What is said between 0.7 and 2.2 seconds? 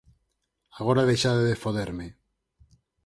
Agora deixade de foderme!